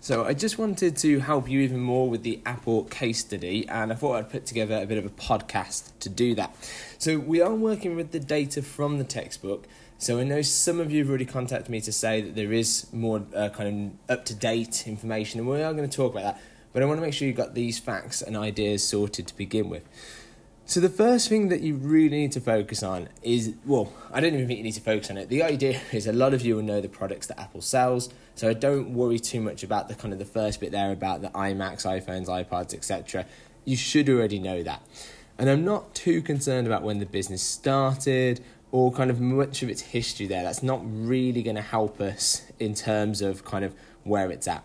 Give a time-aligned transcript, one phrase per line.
[0.00, 3.90] So I just wanted to help you even more with the Apple case study, and
[3.90, 6.54] I thought I'd put together a bit of a podcast to do that.
[6.98, 9.66] So we are working with the data from the textbook.
[9.98, 12.86] So I know some of you have already contacted me to say that there is
[12.92, 16.34] more uh, kind of up to date information, and we are going to talk about
[16.34, 16.42] that.
[16.72, 19.68] But I want to make sure you've got these facts and ideas sorted to begin
[19.68, 19.84] with.
[20.66, 24.32] So the first thing that you really need to focus on is well, I don't
[24.32, 25.28] even think you need to focus on it.
[25.28, 28.48] The idea is a lot of you will know the products that Apple sells, so
[28.48, 31.28] I don't worry too much about the kind of the first bit there about the
[31.28, 33.26] iMacs, iPhones, iPods, etc.
[33.66, 34.82] You should already know that.
[35.36, 38.42] And I'm not too concerned about when the business started
[38.72, 40.42] or kind of much of its history there.
[40.42, 44.64] That's not really going to help us in terms of kind of where it's at.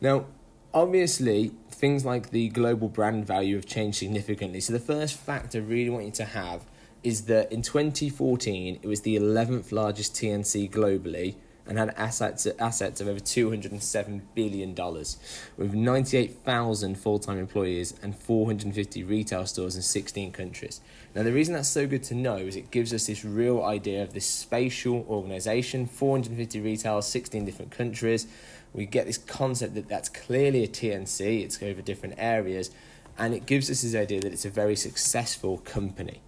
[0.00, 0.26] Now,
[0.72, 4.60] obviously, things like the global brand value have changed significantly.
[4.60, 6.64] So the first fact I really want you to have
[7.02, 11.34] is that in 2014 it was the 11th largest TNC globally
[11.66, 15.16] and had assets assets of over 207 billion dollars
[15.56, 20.80] with 98,000 full-time employees and 450 retail stores in 16 countries.
[21.14, 24.02] Now the reason that's so good to know is it gives us this real idea
[24.02, 28.26] of this spatial organization, 450 retail, 16 different countries
[28.72, 32.70] we get this concept that that's clearly a TNC, it's over different areas,
[33.18, 36.20] and it gives us this idea that it's a very successful company.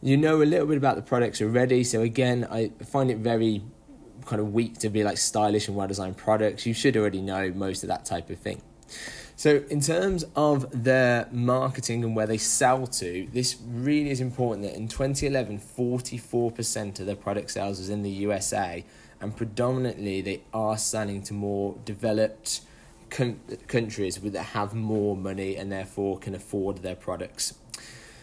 [0.00, 3.62] You know a little bit about the products already, so again, I find it very
[4.26, 6.66] kind of weak to be like stylish and well designed products.
[6.66, 8.62] You should already know most of that type of thing.
[9.36, 14.66] So, in terms of their marketing and where they sell to, this really is important
[14.66, 18.84] that in 2011, 44% of their product sales was in the USA,
[19.18, 22.60] and predominantly they are selling to more developed
[23.08, 27.54] countries that have more money and therefore can afford their products.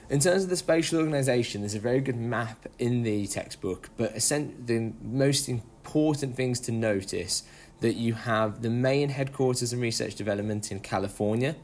[0.10, 4.14] In terms of the spatial organisation, there's a very good map in the textbook, but
[4.14, 7.44] the most important things to notice
[7.80, 11.56] that you have the main headquarters and research development in California.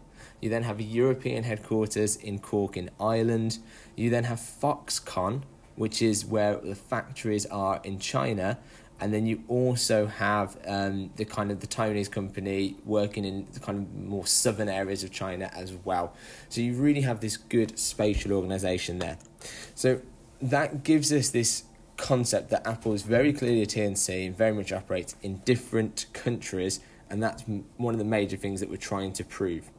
[0.41, 3.59] You then have a European headquarters in Cork in Ireland.
[3.95, 5.43] You then have Foxconn,
[5.75, 8.59] which is where the factories are in China,
[8.99, 13.59] and then you also have um, the kind of the Taiwanese company working in the
[13.59, 16.13] kind of more southern areas of China as well.
[16.49, 19.17] So you really have this good spatial organization there.
[19.75, 20.01] So
[20.41, 21.63] that gives us this
[21.97, 26.79] concept that Apple is very clearly a TNC and very much operates in different countries,
[27.09, 27.43] and that's
[27.77, 29.69] one of the major things that we're trying to prove.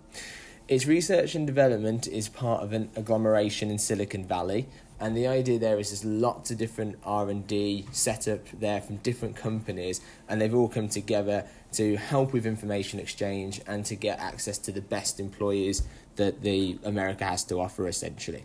[0.67, 4.67] Its research and development is part of an agglomeration in Silicon Valley,
[5.01, 9.37] and the idea there is there's lots of different r&d set up there from different
[9.37, 14.57] companies and they've all come together to help with information exchange and to get access
[14.59, 15.83] to the best employees
[16.17, 18.45] that the america has to offer essentially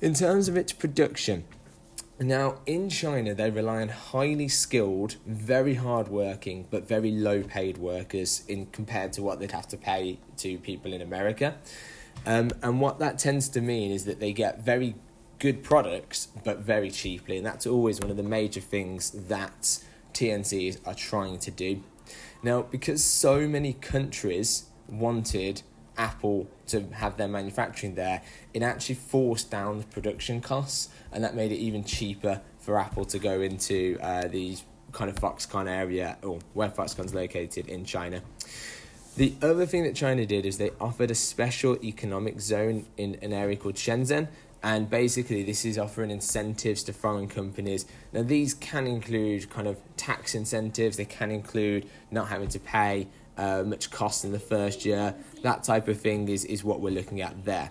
[0.00, 1.44] in terms of its production
[2.18, 8.42] now in china they rely on highly skilled very hardworking but very low paid workers
[8.48, 11.54] in compared to what they'd have to pay to people in america
[12.24, 14.94] um, and what that tends to mean is that they get very
[15.38, 19.80] good products but very cheaply, and that's always one of the major things that
[20.14, 21.82] TNCs are trying to do.
[22.42, 25.62] Now, because so many countries wanted
[25.96, 28.22] Apple to have their manufacturing there,
[28.54, 33.04] it actually forced down the production costs, and that made it even cheaper for Apple
[33.06, 34.56] to go into uh, the
[34.92, 38.22] kind of Foxconn area or where Foxconn's located in China.
[39.16, 43.32] The other thing that China did is they offered a special economic zone in an
[43.32, 44.28] area called Shenzhen,
[44.62, 49.78] and basically this is offering incentives to foreign companies now these can include kind of
[49.96, 53.06] tax incentives they can include not having to pay
[53.36, 55.14] uh, much cost in the first year.
[55.42, 57.70] That type of thing is, is what we're looking at there.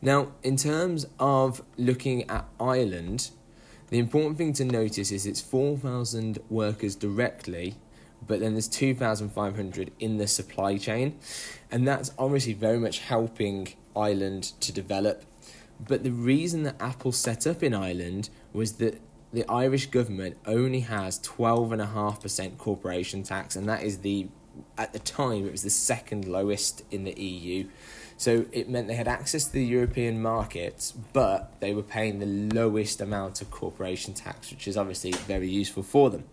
[0.00, 3.30] Now in terms of looking at ireland
[3.90, 7.76] the important thing to notice is it's 4000 workers directly
[8.26, 11.18] but then there's 2,500 in the supply chain,
[11.70, 15.24] and that's obviously very much helping Ireland to develop.
[15.80, 19.00] But the reason that Apple set up in Ireland was that
[19.32, 24.28] the Irish government only has 12.5% corporation tax, and that is the,
[24.82, 27.68] at the time, it was the second lowest in the EU.
[28.16, 32.54] So it meant they had access to the European markets, but they were paying the
[32.54, 36.24] lowest amount of corporation tax, which is obviously very useful for them.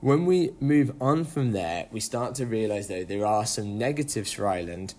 [0.00, 4.32] When we move on from there, we start to realise, though, there are some negatives
[4.32, 4.94] for Ireland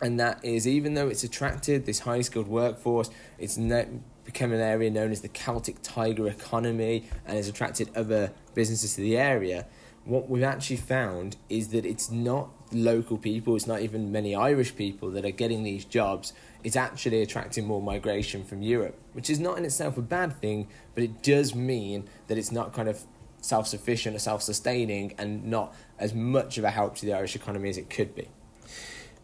[0.00, 4.60] and that is even though it's attracted this highly skilled workforce, it's ne- become an
[4.60, 9.66] area known as the Celtic Tiger economy and has attracted other businesses to the area.
[10.10, 14.74] What we've actually found is that it's not local people, it's not even many Irish
[14.74, 16.32] people that are getting these jobs.
[16.64, 20.66] It's actually attracting more migration from Europe, which is not in itself a bad thing,
[20.96, 23.04] but it does mean that it's not kind of
[23.40, 27.36] self sufficient or self sustaining and not as much of a help to the Irish
[27.36, 28.26] economy as it could be.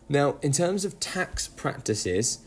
[0.09, 2.47] Now, in terms of tax practices,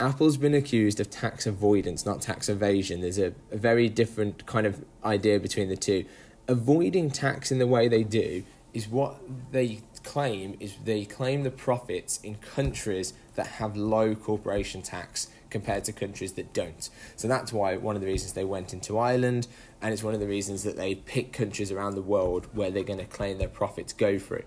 [0.00, 3.02] Apple's been accused of tax avoidance, not tax evasion.
[3.02, 6.06] There's a, a very different kind of idea between the two.
[6.48, 9.16] Avoiding tax in the way they do is what
[9.50, 15.82] they claim is they claim the profits in countries that have low corporation tax compared
[15.84, 16.88] to countries that don't.
[17.16, 19.48] So that's why one of the reasons they went into Ireland,
[19.82, 22.84] and it's one of the reasons that they pick countries around the world where they're
[22.84, 24.44] going to claim their profits go through.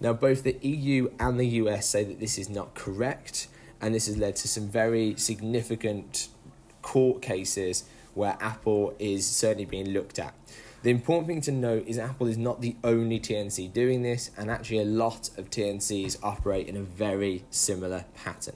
[0.00, 3.48] Now, both the EU and the US say that this is not correct,
[3.80, 6.28] and this has led to some very significant
[6.82, 10.34] court cases where Apple is certainly being looked at.
[10.82, 14.48] The important thing to note is Apple is not the only TNC doing this, and
[14.48, 18.54] actually, a lot of TNCs operate in a very similar pattern.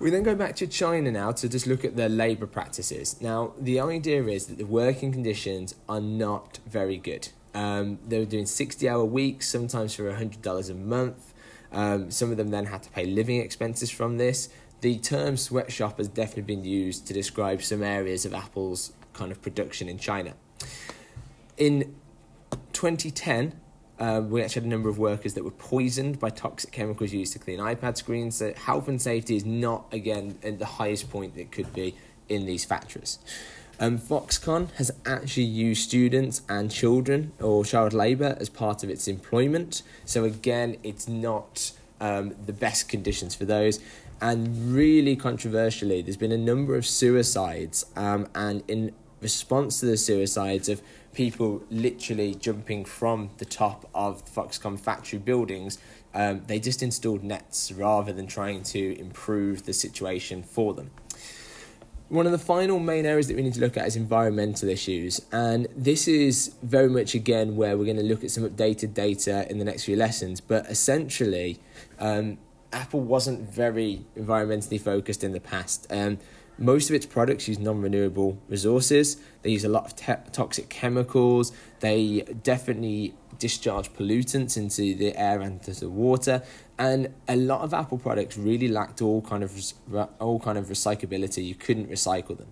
[0.00, 3.20] We then go back to China now to just look at their labour practices.
[3.20, 7.28] Now, the idea is that the working conditions are not very good.
[7.54, 11.32] Um, they were doing 60 hour weeks, sometimes for $100 a month.
[11.70, 14.48] Um, some of them then had to pay living expenses from this.
[14.80, 19.40] The term sweatshop has definitely been used to describe some areas of Apple's kind of
[19.40, 20.34] production in China.
[21.56, 21.94] In
[22.72, 23.60] 2010,
[23.98, 27.32] um, we actually had a number of workers that were poisoned by toxic chemicals used
[27.34, 28.36] to clean iPad screens.
[28.36, 31.94] So health and safety is not, again, at the highest point it could be
[32.28, 33.18] in these factories.
[33.78, 39.08] Um, Foxconn has actually used students and children or child labour as part of its
[39.08, 39.82] employment.
[40.04, 43.78] So again, it's not um, the best conditions for those.
[44.20, 49.96] And really controversially, there's been a number of suicides, um, and in response to the
[49.96, 50.82] suicides of
[51.14, 55.78] people literally jumping from the top of Foxconn factory buildings,
[56.14, 60.90] um, they just installed nets rather than trying to improve the situation for them.
[62.08, 65.22] One of the final main areas that we need to look at is environmental issues,
[65.32, 69.50] and this is very much again where we're going to look at some updated data
[69.50, 70.38] in the next few lessons.
[70.38, 71.58] But essentially,
[71.98, 72.36] um,
[72.70, 75.86] Apple wasn't very environmentally focused in the past.
[75.90, 76.18] Um,
[76.62, 79.16] most of its products use non renewable resources.
[79.42, 81.52] They use a lot of te- toxic chemicals.
[81.80, 86.42] They definitely discharge pollutants into the air and into the water.
[86.78, 89.52] And a lot of Apple products really lacked all kind of
[90.18, 91.44] all kind of recyclability.
[91.44, 92.48] You couldn't recycle them.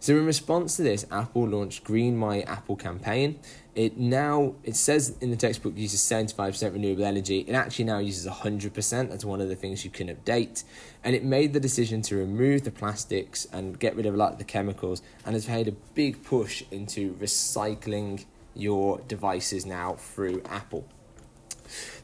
[0.00, 3.38] So in response to this, Apple launched Green My Apple campaign.
[3.74, 7.40] It now it says in the textbook uses 75% renewable energy.
[7.40, 9.10] It actually now uses 100%.
[9.10, 10.64] That's one of the things you can update.
[11.04, 14.32] And it made the decision to remove the plastics and get rid of a lot
[14.32, 18.24] of the chemicals and has made a big push into recycling
[18.54, 20.86] your devices now through Apple.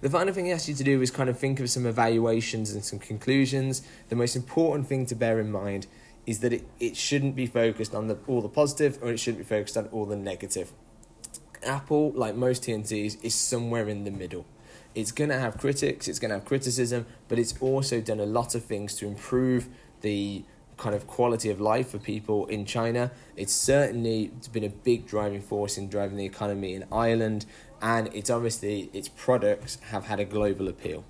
[0.00, 2.72] The final thing he asks you to do is kind of think of some evaluations
[2.72, 3.82] and some conclusions.
[4.08, 5.86] The most important thing to bear in mind
[6.26, 9.38] is that it, it shouldn't be focused on the, all the positive or it shouldn't
[9.38, 10.72] be focused on all the negative.
[11.62, 14.46] Apple, like most TNCs, is somewhere in the middle.
[14.94, 18.26] It's going to have critics, it's going to have criticism, but it's also done a
[18.26, 19.68] lot of things to improve
[20.00, 20.44] the
[20.76, 23.10] kind of quality of life for people in China.
[23.36, 27.46] It's certainly been a big driving force in driving the economy in Ireland,
[27.80, 31.04] and it's obviously its products have had a global appeal.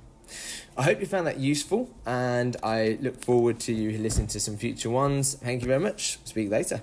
[0.77, 4.57] I hope you found that useful, and I look forward to you listening to some
[4.57, 5.35] future ones.
[5.35, 6.19] Thank you very much.
[6.25, 6.83] Speak later.